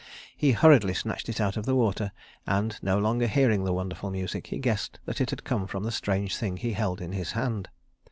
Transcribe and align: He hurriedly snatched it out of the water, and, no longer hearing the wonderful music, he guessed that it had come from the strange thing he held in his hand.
He 0.35 0.53
hurriedly 0.53 0.95
snatched 0.95 1.29
it 1.29 1.39
out 1.39 1.57
of 1.57 1.67
the 1.67 1.75
water, 1.75 2.11
and, 2.47 2.75
no 2.81 2.97
longer 2.97 3.27
hearing 3.27 3.63
the 3.65 3.71
wonderful 3.71 4.09
music, 4.09 4.47
he 4.47 4.57
guessed 4.57 4.99
that 5.05 5.21
it 5.21 5.29
had 5.29 5.43
come 5.43 5.67
from 5.67 5.83
the 5.83 5.91
strange 5.91 6.35
thing 6.37 6.57
he 6.57 6.73
held 6.73 7.01
in 7.01 7.11
his 7.11 7.33
hand. 7.33 7.69